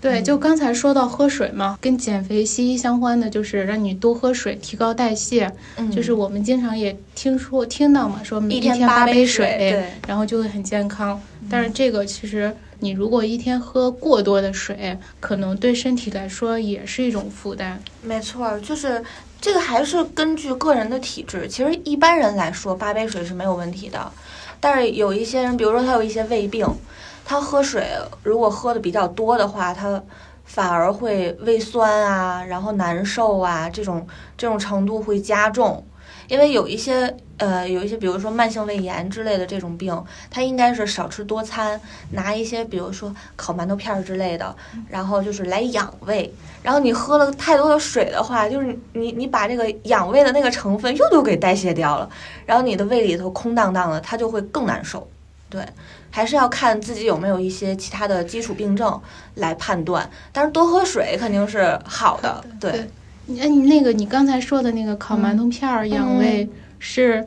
[0.00, 5.48] 对，就刚才说到喝水嘛，跟减肥息息相关的就是让你多喝水，提高代谢。
[5.76, 11.20] 嗯，就是我们经常也听说听到嘛，说每天八杯水，然后就会很健康。
[11.48, 17.80] 但是这个其实你如果一天喝过多的水，可能对身体来说也是一种负担。
[18.02, 19.00] 没错，就是
[19.46, 21.46] 这个还是根据个人的体质。
[21.46, 24.10] 其实一般人来说，八杯水是没有问题的。
[24.58, 26.66] 但是有一些人，比如说他有一些胃病，
[27.24, 27.86] 他喝水
[28.24, 30.02] 如果喝的比较多的话，他
[30.44, 34.04] 反而会胃酸啊，然后难受啊，这种
[34.36, 35.86] 这种程度会加重。
[36.28, 41.80] 因为有一些呃，有一些比如说慢性胃炎之类的这种病，它应该是少吃多餐，
[42.12, 44.54] 拿一些比如说烤馒头片儿之类的，
[44.88, 46.32] 然后就是来养胃。
[46.62, 52.08] 然后你喝了太多的水的话，就是你你把这个养胃的那个成分又都给代谢掉了，
[52.44, 55.08] 然后你的胃里头空荡荡的，它就会更难受。
[55.48, 55.64] 对，
[56.10, 59.00] 还是要看自己有没有一些其他的基础病症
[59.34, 60.10] 来判断。
[60.32, 62.44] 但是多喝水肯定是好的。
[62.60, 62.90] 对，
[63.40, 67.26] 哎，你那个你刚才说的那个烤馒头片儿养胃是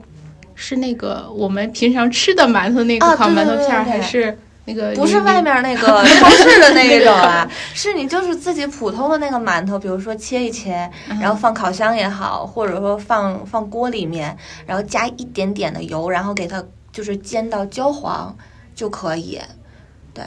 [0.56, 4.38] 是那个我们平常吃的馒头那个烤馒头片儿还是？
[4.66, 10.88] 那个不是外面那个 超市的那一种啊，是你就是自己普通的那个馒头，比如说切一切，
[11.20, 18.36] 然后放烤箱也好，或者说放放锅里面，然后加一点点的油，然后给它就是煎到焦黄
[18.76, 19.42] 就可以。
[20.14, 20.24] 对，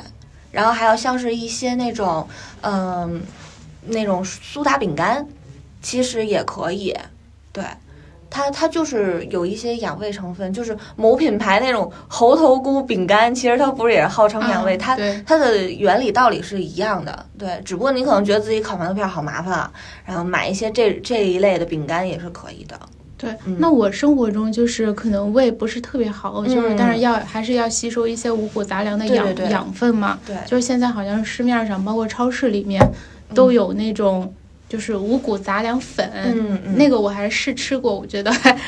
[0.51, 2.27] 然后还有像是一些那种
[2.63, 3.23] 嗯
[3.87, 5.25] 那种苏打饼干，
[5.83, 6.97] 其实也可以。
[7.53, 7.65] 对。
[8.35, 14.75] 它它就是有一些养胃成分，就是某品牌那种猴头菇饼干，其实它不是也是号称养胃？
[14.75, 17.61] 它它的原理道理是一样的，对。
[17.63, 19.71] 只不过你可能觉得自己烤馒头片好麻烦啊，
[20.07, 22.81] 然后买一些这这一类的饼干也是可以的。
[23.19, 30.19] 对，那我生活中就是可能胃不是特别好，就是但是要还是要吸收一些五谷杂粮的养养分嘛。
[30.27, 32.81] 对，就是现在好像市面上包括超市里面
[33.35, 34.33] 都有那种。
[34.73, 38.59] 就是五谷杂粮粉，嗯那个我还是试吃过，我觉得还，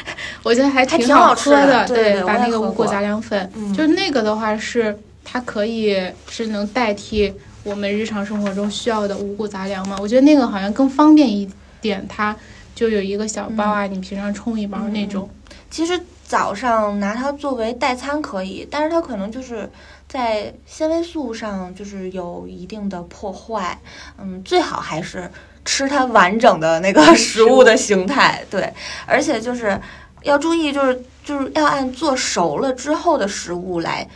[0.43, 1.87] 我觉得还挺好吃的。
[1.87, 9.97] 对，把那个五谷杂粮粉，就是那个的话是它可以是能代替我们日常生活中需要的五谷杂粮嘛？
[9.99, 12.37] 我觉得那个好像更方便一点，它
[12.75, 15.27] 就有一个小包啊，你平常冲一包那种。
[15.71, 19.67] 其实早上拿它作为代餐可以，但是它可能就是
[20.07, 23.81] 在纤维素上就是有一定的破坏。
[24.19, 25.31] 嗯，最好还是。
[25.65, 28.73] 吃它完整的那个食物的形态，对，
[29.07, 29.81] 而且就是
[30.23, 34.07] 要注意，就是就是要按做熟了之后的食物来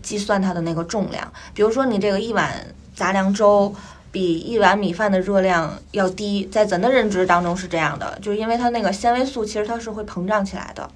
[0.00, 1.32] 计算它的那个重量。
[1.52, 2.52] 比如说，你这个一碗
[2.94, 3.74] 杂粮粥
[4.10, 10.88] 比一碗米饭的热量要低，在咱的认知当中是这样的，就是因为它那个纤维素其实它是会膨胀起来的，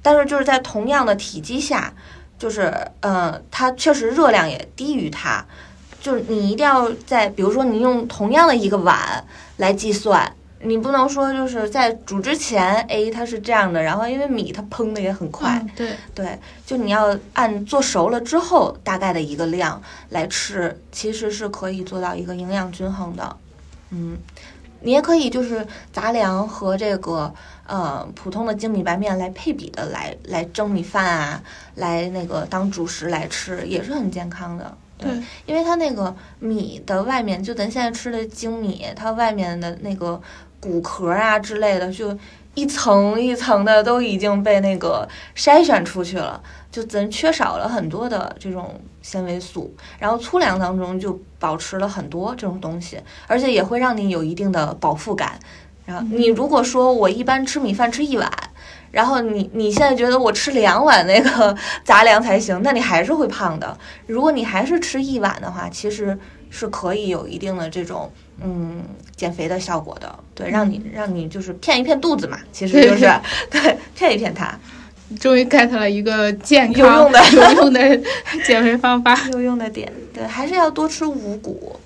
[0.00, 1.92] 但是就是在同样的体积下，
[2.38, 5.44] 就是嗯，它确实热量也低于它。
[6.00, 9.24] 就是你一定要在，比如说你用同样的一个碗
[9.58, 10.32] 来计算，
[10.62, 23.36] 你不能说就是在煮之前，哎，它是这样的，然后因为米它烹的也很快，对对，就你要按做熟了之后大概的一个量来吃，其实是可以做到一个营养均衡的。
[23.90, 24.16] 嗯，
[24.80, 27.32] 你也可以就是杂粮和这个
[27.66, 31.42] 呃普通的精米白面来配比的来来蒸米饭啊，
[31.74, 34.76] 来那个当主食来吃，也是很健康的。
[35.00, 35.10] 对，
[35.46, 40.20] 因为它那个米的外面，就咱现在吃的精米，它外面的那个
[40.60, 42.16] 骨壳啊之类的，就
[42.54, 55.38] 一层一层的都已经被那个筛选出去了，就咱缺少了很多的这种纤维素，然后粗粮当中就保持了很多这种东西，而且也会让你有一定的饱腹感。
[55.86, 58.30] 然后你如果说我一般吃米饭吃一碗。
[58.90, 63.76] 然后你你现在觉得我吃两碗那个 杂粮才行，那你还是会胖的。
[64.06, 66.18] 如果你还是吃一碗的话，其实
[66.50, 68.10] 是可以有一定的这种
[68.42, 68.82] 嗯
[69.14, 70.18] 减肥的效果的。
[70.34, 73.08] 对，让你让你就是骗一骗肚子嘛，其实就是
[73.50, 74.58] 对骗一骗它。
[75.18, 78.00] 终于 get 了一个健康有用的 有用的
[78.44, 79.92] 减肥方法， 有用的点。
[80.14, 81.78] 对，还是要多吃五谷。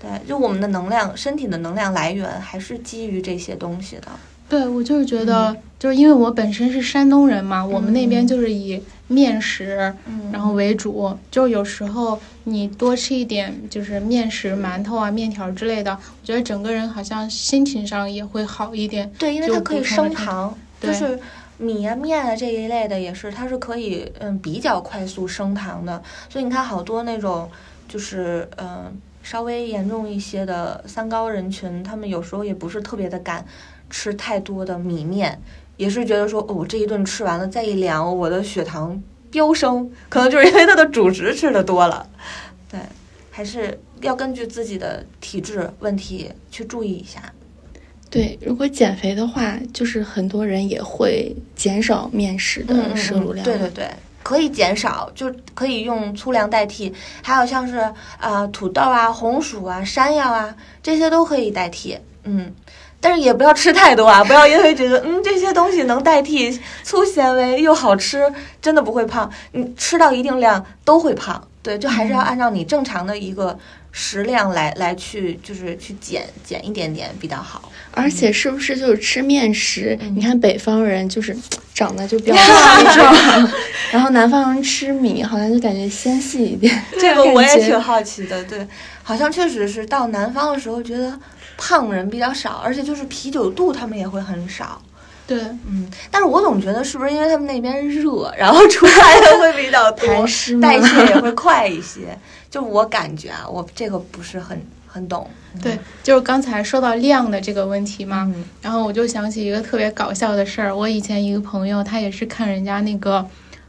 [0.00, 4.08] 对，就我们的能量，身体的能量来源还是基于这些东西的。
[4.48, 9.94] 对，我就是觉得，就是因为我本身是山东人嘛，我们那边就是以面食
[10.32, 19.10] 然后为主，就有时候你多吃一点，就是面食、馒头啊、面条之类的，我觉得整个人好像心情上也会好一点。
[19.18, 21.18] 对，因为它可以升糖，就是
[21.56, 26.02] 米啊、面啊这一类的也是，它是可以嗯比较快速升糖的。
[26.28, 27.50] 所以你看好多那种
[27.88, 33.44] 就是嗯稍微严重一些的三高人群，他们有时候也不是特别的敢。
[33.90, 35.40] 吃太多的米面，
[35.76, 42.08] 也是觉得说，哦，这一顿吃完了，再一量，我的血糖飙升，可能就是因为它的主食吃的多了。
[42.70, 42.80] 对，
[43.30, 47.20] 还是要根据自己的体质问题去注意一下。
[48.10, 53.44] 对，如果减肥的话，就是很多人也会减少面食的摄入量。
[53.44, 53.90] 对对对，
[54.22, 56.92] 可以减少，就可以用粗粮代替，
[57.22, 57.76] 还有像是
[58.20, 61.98] 啊土豆啊、红薯啊、山药啊，这些都可以代替。
[62.22, 62.54] 嗯。
[63.04, 64.24] 但是也不要吃太多啊！
[64.24, 69.30] 不要因为觉得嗯这些东西能代替粗纤维又好吃，真的不会胖。
[69.52, 73.58] 你吃到一定量都会胖，对，就还是要按照你正常的一个
[73.92, 77.70] 食量来来去，就是去减减一点点比较好。
[77.92, 79.98] 而且是不是就是吃面食？
[80.14, 81.36] 你看北方人就是
[81.74, 82.34] 长得就比较
[82.94, 83.50] 壮，
[83.92, 86.82] 然后南方人吃米好像就感觉纤细一点。
[86.98, 88.66] 这个我也挺好奇的，对，
[89.02, 91.12] 好像确实是到南方的时候觉得。
[91.56, 94.80] 胖人比较少，而且就是啤酒肚他们也会很少。
[95.26, 100.06] 对，嗯，但是我总觉得是不是因为他们那边热，然后出来的会比较多，
[100.60, 102.18] 代谢也会快一些。
[102.50, 105.26] 就我感觉啊，我这个不是很很懂。
[105.62, 110.76] 对，就是刚才说到量的这个问题嘛，然后我就想起一个特别搞笑的事儿。
[110.76, 113.26] 我以前一个朋友，他也是看人家那个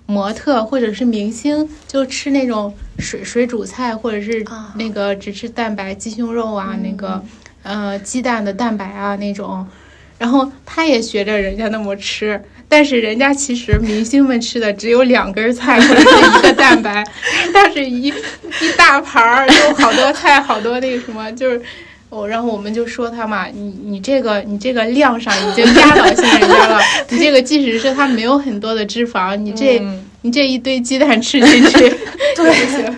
[0.07, 4.45] 模特或者是明星，就吃那种水水煮菜，或者是
[4.75, 7.23] 那个只吃蛋白鸡胸肉啊，那个。
[7.65, 9.65] 呃，鸡蛋的蛋白啊那种，
[10.19, 17.03] 然后他也学着人家那么吃，但是人家其实明星们吃的只有两根菜或者是一个蛋白，
[17.51, 18.03] 但是一
[18.61, 21.59] 一大盘儿有好多菜，好多那个什么，就是
[22.09, 29.81] 我，然后我们就说他嘛，你你这个你这个量上已经压倒性人家了，你这个即使是他没有很多的脂肪，你这
[30.21, 31.89] 你这一堆鸡蛋吃进去，
[32.37, 32.93] 对。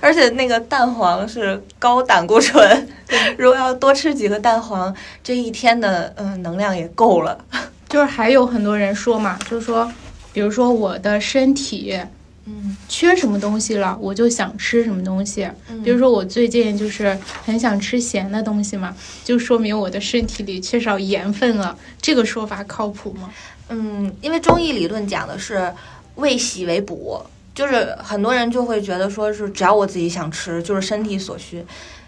[0.00, 2.88] 而且那个蛋黄是高胆固醇，
[3.36, 7.44] 如果要多吃几个蛋黄，这一天的嗯能量也够了。
[7.88, 9.90] 就是还有很多人说嘛，就是说，
[10.32, 11.98] 比如说我的身体，
[12.46, 15.46] 嗯，缺什么东西了，我就想吃什么东西。
[15.84, 21.76] 比如说我最近就是很想吃咸的东西嘛，就说明我的身体里缺少盐分了。
[22.00, 23.30] 这个说法靠谱吗？
[23.68, 25.72] 嗯，因为中医理论讲的是
[26.16, 27.22] 为喜为补。
[27.54, 31.62] 就是很多人就会觉得说是只要我自己想吃，就是身体所需。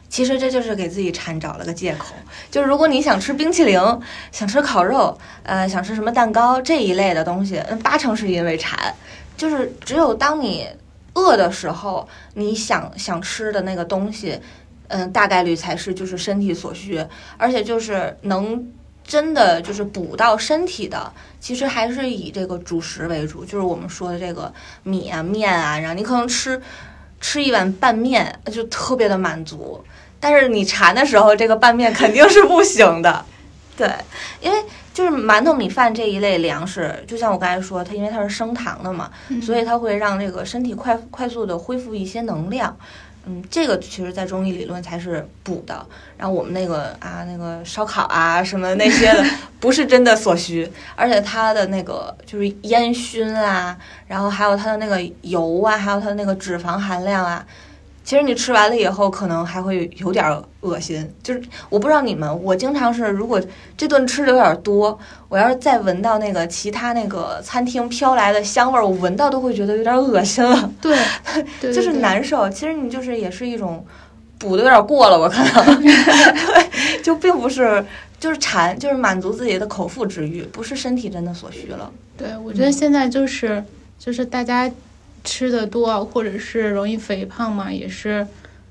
[0.08, 2.14] 其实这就是给自己馋找了个借口。
[2.50, 3.80] 就是如果你想吃冰淇淋，
[4.30, 8.94] 想吃烤肉，呃，想吃什么蛋糕这一类的东西，八成是因为馋。
[9.36, 10.66] 就是只有当你
[11.14, 14.40] 饿的时候，你想想吃的那个东西，
[14.88, 17.04] 嗯，大概率才是就是身体所需，
[17.36, 18.66] 而且就是能。
[19.06, 24.50] 真的就是补到身体的，其实还是以这个主食为主，就是我们说的这个
[24.82, 26.58] 米啊、面啊，然后你可能吃
[27.20, 29.83] 吃一碗拌面就特别的满足，
[30.20, 33.24] 但是你馋的时候，这个拌面肯定是不行的。
[33.77, 33.90] 对，
[34.40, 34.57] 因为
[34.92, 39.11] 就是馒头、米饭这一类粮食，就像我刚才说，它因为它是升糖的嘛，
[39.42, 42.77] 所以它会让这个身体快快速的恢复一些能量。
[43.26, 45.87] 嗯，这个其实，在中医理论才是补的。
[46.18, 49.24] 然后我们那个啊，那个烧烤啊，什么那些的，
[49.58, 50.70] 不是真的所需。
[50.94, 57.44] 而且它的那个就是烟熏啊，然后还有它的那个油啊，还有它的那个脂肪含量啊。
[58.04, 60.24] 其实你吃完了以后，可能还会有点
[60.60, 61.10] 恶心。
[61.22, 63.40] 就是我不知道你们，我经常是，如果
[63.78, 64.98] 这顿吃的有点多，
[65.30, 70.70] 我要是再闻到那个其他那个餐厅飘来的香味儿，我闻到都会觉得有点恶心了。
[70.82, 70.98] 对，
[71.72, 72.46] 就是难受。
[72.50, 73.82] 其实你就是也是一种
[74.38, 75.82] 补的有点过了，我可能。
[75.82, 77.82] 对， 就并不是
[78.20, 81.90] 就是馋，就是满足自己的口腹之欲，不是身体真的所需了。
[82.18, 83.64] 对，我觉得现在就是
[83.98, 84.70] 就是大家。
[85.25, 88.25] 吃的多，或者是容易肥胖嘛，也是，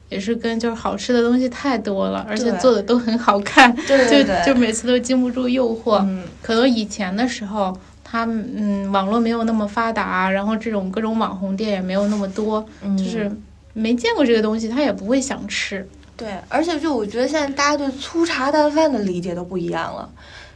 [0.10, 6.06] 也是跟就是好吃的东西太多了，而且做的都很好看，就就每次都经不住诱惑。
[6.42, 12.64] 可能以前的时候，他嗯网络没有那么发达，然后这种各种网红店也没有那么多，
[12.96, 13.32] 就是
[13.74, 15.88] 没见过这个东西，他也不会想吃。
[16.16, 20.08] 对，而且就我觉得现在大家对粗茶淡饭的理解都不一样了。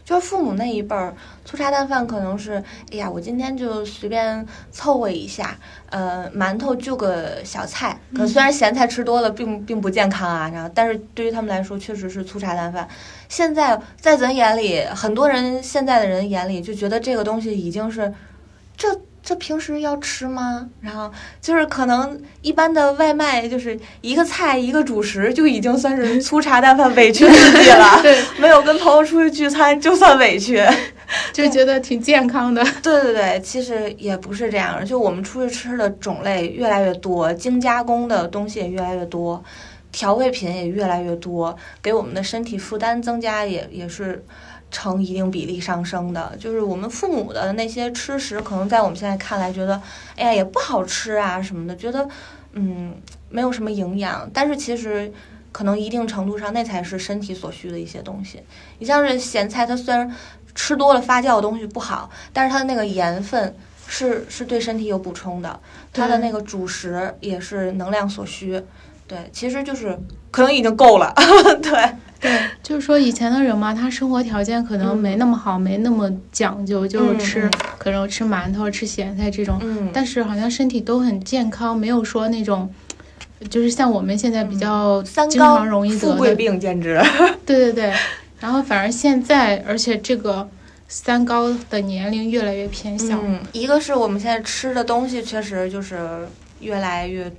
[0.08, 7.99] 就是父母那一辈儿，粗茶淡饭可能是，哎呀，我今天就随便凑合一下，呃，馒头就个小菜。
[8.16, 12.88] 可虽然咸菜吃多了并并不健康啊，然后，但是对于他们来说确实是粗茶淡饭。
[13.28, 18.14] 现在在咱眼里，很多人现在的人眼里就觉得这个东西已经是
[18.78, 18.97] 这。
[19.28, 20.69] 这平时要吃吗？
[20.80, 21.11] 然后
[21.41, 27.99] 就是可能一般的外卖，就是一个菜一个主食就已经算是粗茶淡饭，委屈自己了。
[28.01, 30.63] 对，没有跟朋友出去聚餐就算委屈，
[31.34, 32.63] 就觉得挺健康的。
[32.82, 39.43] 对对对，其实也不是这样，就我们出去吃的种类越来越多，精加工的东西也越来越多，
[39.91, 44.23] 调味品也越来越多，给我们的身体负担增加也也是。
[44.70, 49.82] 成一定比例上升的，就是我们父母的那些吃食，可能在我们现在看来，觉得，
[50.15, 52.07] 哎呀，也不好吃啊什么的，觉得，
[52.51, 52.93] 嗯，
[53.30, 54.30] 没有什么营养。
[54.34, 55.11] 但是其实，
[55.51, 58.43] 可能一定程度上，那才是身体所需的一些东西。
[58.80, 60.13] 你像是咸菜，它虽然
[60.53, 63.55] 吃多了发酵的东西不好，但是它的那个盐分
[63.88, 65.59] 是是对身体有补充的，
[65.93, 68.61] 它的那个主食也是能量所需。
[69.07, 69.97] 对，其实就是
[70.30, 71.13] 可能已经够了。
[71.63, 71.89] 对。
[72.20, 72.32] 对，
[72.63, 79.61] 就是说以前的人嘛，他生活条件可能没那么好，没那么讲究，就是吃可能吃馒头、吃咸菜这种，
[79.93, 82.74] 但是好像身体都很健康，没有说那种，
[83.49, 86.99] 就是像我们现在比较经常容易得富贵病，简直。
[87.45, 87.93] 对对对，
[88.39, 90.49] 然后反而现在，而且这个
[90.88, 93.20] 三高的年龄越来越偏小。
[93.24, 96.28] 嗯，一个是我们现在吃的东西确实就是
[96.61, 97.32] 越来越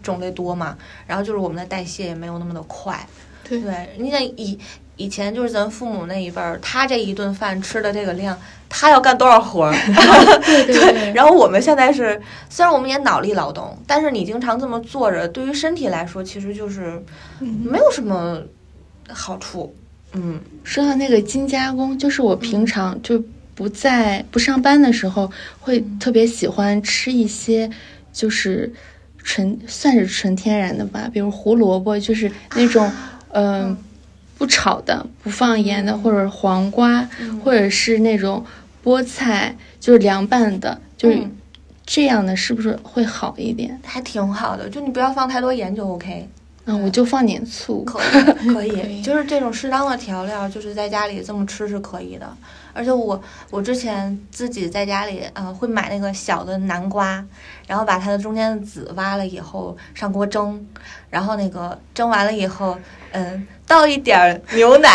[0.00, 3.04] 种类多嘛，然后就是我们的代谢也没有那么的快。
[3.48, 3.60] 对，
[3.98, 4.58] 你想以
[4.96, 8.38] 以前就是咱父母那一辈儿，他这一顿饭吃的这个量，
[8.68, 9.74] 他要干多少活儿？
[10.44, 11.12] 对对。
[11.12, 17.02] 然后我们现在是，虽然我们也脑力劳动，但是你经常这么坐着，对于身体来说，其实就是
[17.40, 18.40] 没有什么
[19.08, 19.74] 好处。
[20.12, 23.22] 嗯，说到那个精加工，就是我平常就
[23.54, 27.68] 不在不上班的时候，会特别喜欢吃一些，
[28.12, 28.72] 就是
[29.18, 32.88] 纯算是纯天然的吧，比如胡萝卜，就是那种。
[33.32, 33.76] 嗯，
[34.38, 37.08] 不炒的，不放盐的，或者黄瓜，
[37.44, 38.44] 或者是那种
[38.82, 41.18] 菠菜，就是凉拌的，就是
[41.84, 43.80] 这样的，是不是会好一点？
[43.84, 46.28] 还挺好的，就你不要放太多盐就 OK。
[46.64, 48.08] 嗯，我就放点醋，可以，
[48.54, 52.36] 可以，就是这种适当的调料，就是在家里这么吃是可以的。
[52.72, 57.22] 而且我我之前自己在家里，呃，会买那个小的南瓜，
[57.66, 60.64] 然后把它的中间的籽挖了以后上锅蒸，
[61.10, 62.78] 然后那个蒸完了以后，
[63.10, 64.88] 嗯，倒一点牛奶，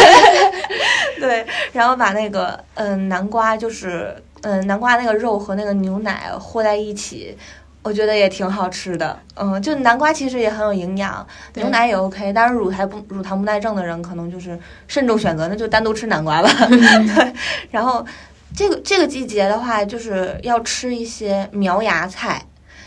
[1.20, 7.36] 对，然后把那个嗯南瓜就是嗯南瓜那个肉和那个牛奶和在一起。
[7.82, 16.48] 我觉得也挺好吃的，嗯，就南瓜其实也很有营养，牛奶也 OK，但是乳糖不乳糖不耐症的人可能就是慎重选择，那就单独吃南瓜吧。
[16.68, 17.32] 对，
[17.70, 18.06] 然后
[18.54, 22.44] 这个这个季节的话，就是要吃一些苗芽菜，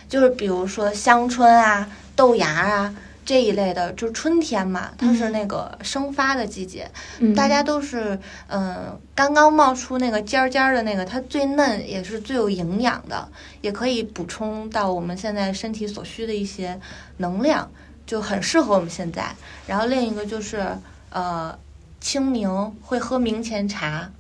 [0.07, 2.95] 就是比如说香椿啊、豆芽啊。
[3.26, 6.89] 这一类的，就是春天嘛，它是那个生发的季节，
[7.36, 13.28] 大家都是嗯，刚刚冒出那个尖尖儿的那个，它最嫩，也是最有营养的，
[13.61, 16.80] 也可以补充到我们现在身体所需的一些
[17.17, 17.69] 能量，
[18.05, 19.36] 就很适合我们现在。
[19.65, 20.63] 然后另一个就是
[21.09, 21.57] 呃，
[21.99, 22.47] 清明
[22.84, 24.11] 会喝明前茶，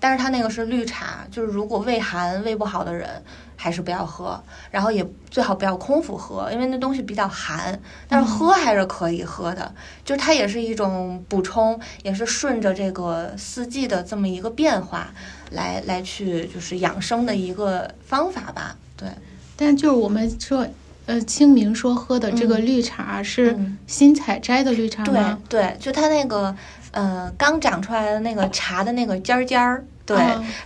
[0.00, 3.22] 但是它那个是绿茶，就是如果胃寒、胃不好的人。
[3.54, 7.78] 还是不要喝，然后也最好不要空腹喝，因为那东西比较寒。
[8.08, 9.72] 但是喝还是可以喝的，
[10.04, 15.14] 就是它也是一种补充，也是顺着这个四季的这么一个变化
[15.52, 18.76] 来来去就是养生的一个方法吧。
[18.96, 19.08] 对，
[19.54, 20.66] 但就是我们说，
[21.06, 23.56] 呃，清明说喝的这个绿茶是
[23.86, 25.38] 新采摘的绿茶吗？
[25.48, 26.52] 对对，就它那个
[26.92, 29.84] 呃刚长出来的那个茶的那个尖尖儿。
[30.04, 30.16] 对，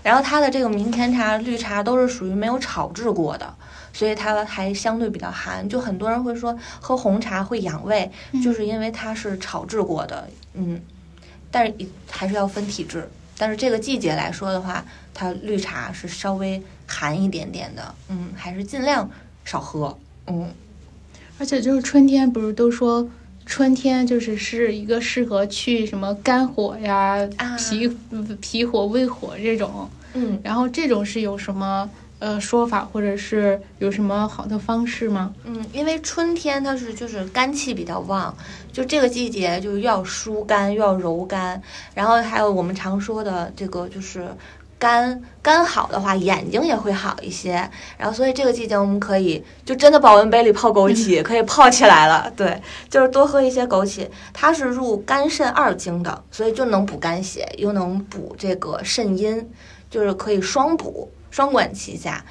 [0.03, 3.55] 然后它的这个明前茶、绿茶都是属于没有炒制过的，
[3.93, 5.69] 所以它还相对比较寒。
[5.69, 8.11] 就很多人会说喝红茶会养胃，
[8.43, 10.27] 就是因为它是炒制过的。
[10.55, 10.81] 嗯，
[11.51, 11.75] 但是
[12.11, 13.07] 还是要分体质。
[13.37, 17.95] 但是这个季节来说的话，它绿茶是稍微寒一点点的。
[18.09, 19.09] 嗯，还是尽量
[19.45, 19.97] 少喝。
[20.29, 20.51] 嗯，
[21.39, 23.07] 而且就是春天不是都说。
[23.47, 27.17] 春天就是是一个适合去什么肝火呀、
[27.57, 27.89] 脾
[28.41, 31.89] 脾火、胃火这种，嗯，然后这种是有什么
[32.19, 35.33] 呃说法，或者是有什么好的方式吗？
[35.45, 38.37] 嗯，因为春天它是就是肝气比较旺，
[38.73, 41.63] 就这个季节就又要疏肝又要柔肝，
[41.95, 44.29] 然后还有我们常说的这个就是
[44.79, 47.53] 肝肝好的话，眼睛也会好一些。
[47.97, 52.31] 然后，所以这个季节我们可以就真的保温杯里泡枸杞，可以泡起来了。
[52.37, 52.61] 对，
[52.91, 59.49] 就是多喝一些枸杞，它是入肝肾二经的，所以就能补肝血，又能补这个肾阴，
[59.89, 62.23] 就是可以双补，双管齐下。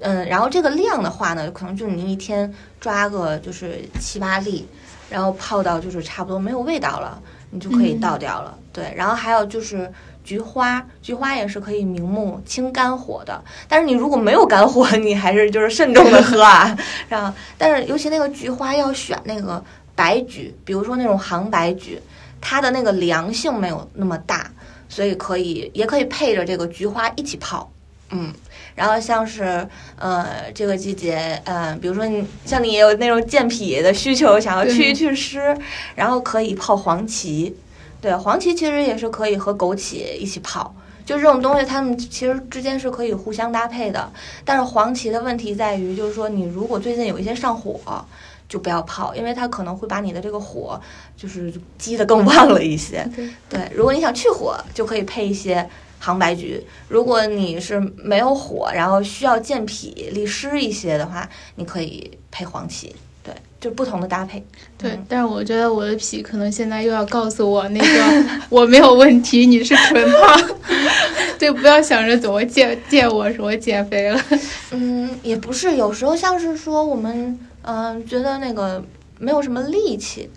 [0.00, 4.68] 嗯，然后这个量的话呢，可能就是你一天抓个就是七八粒，
[5.10, 7.20] 然后泡到就是差不多没有味道了，
[7.50, 8.56] 你就可以倒掉了。
[8.72, 9.92] 对，然后还有就是。
[10.28, 13.42] 菊花，菊花也是可以明目清肝火的。
[13.66, 16.76] 但是你如果没有肝火，你还是就是慎重的喝啊。
[17.08, 19.64] 然后，但是尤其那个菊花要选那个
[19.94, 21.98] 白菊，比如说那种杭白菊，
[22.42, 24.50] 它的那个凉性没有那么大，
[24.86, 27.72] 所以可以也可以配着这个菊花一起泡。
[28.10, 28.30] 嗯，
[28.74, 29.66] 然后像是
[29.98, 35.56] 呃这个季节，嗯，比如说你像你也有那种健脾的需求，想要去一去湿，
[35.94, 37.56] 然后可以泡黄芪。
[38.00, 40.74] 对，黄芪其实也是可以和枸杞一起泡，
[41.04, 44.10] 就这种东西，它们其实之间是可以互相搭配的。
[44.44, 48.04] 但是黄芪的问题在于，就是说你如果最近有一些上火，
[48.48, 50.80] 就不要泡，因为它可能会把你的这个火
[51.16, 53.06] 就是激得更旺了一些。
[53.48, 55.68] 对，如果你想去火，就可以配一些
[55.98, 62.94] 杭白菊；如果你是没有火，然后需要健脾利湿一些的话，你可以配黄芪。
[63.60, 64.40] 就不同的搭配，
[64.76, 70.50] 对，但是我觉得我的脾可能现在又要告诉我那个 我没有问题，你是纯胖，
[71.40, 74.20] 对，不要想着怎么借借我什么减肥了。
[74.70, 78.80] 嗯，也不是，有时候像是说我们嗯觉得那个
[79.18, 80.30] 没有什么力气，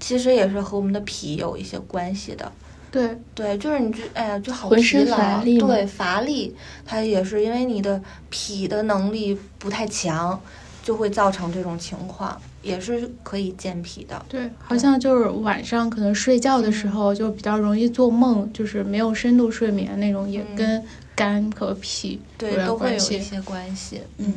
[0.00, 2.50] 其实也是和我们的脾有一些关系的。
[2.90, 10.40] 对对，就是你就哎呀就好疲劳，对乏力，它也是因为你的脾的能力不太强。
[10.80, 14.20] 就会造成这种情况，也是可以健脾的。
[14.28, 20.82] 对，好像就是晚上可能睡觉的时候就比较容易做梦，就是没有深度睡眠那种，也跟
[21.14, 24.02] 肝和脾对都会有一些关系。
[24.18, 24.32] 嗯，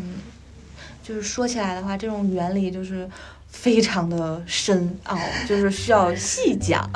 [1.03, 3.09] 就是说起来的话，这种原理就是
[3.49, 5.17] 非常的深奥，
[5.47, 6.89] 就是需要细讲。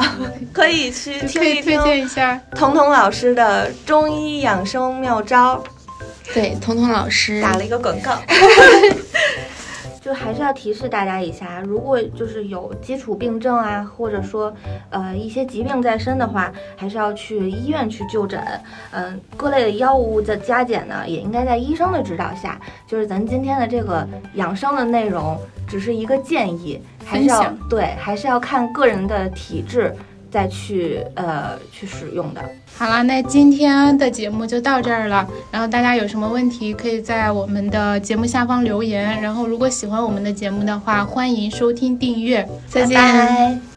[0.53, 5.63] 可以去听一听，推荐一下彤彤老师的中医养生妙招。
[6.33, 8.19] 对，彤彤老师打了一个广告。
[10.05, 14.55] 就还是要提示大家一下，如果就是有基础病症啊，或者说
[14.91, 18.39] 呃一些疾病在身的话，还是要去医院去就诊。
[18.91, 22.61] 嗯，各类的药物的加减呢，也应该在医生的指导下。
[22.85, 25.35] 就是咱今天的这个养生的内容，
[25.67, 29.91] 只是一个建议，还是要对，还是要看个人的体质。
[30.31, 32.41] 再去呃去使用的。
[32.77, 35.25] 好了，那今天的节目就到这儿了。
[35.49, 39.21] 然后大家有什么问题，可以在我们的节目下方留言。
[39.21, 42.47] 然后如果喜欢我们的节目的话，欢迎收听订阅。
[42.67, 43.74] 再见。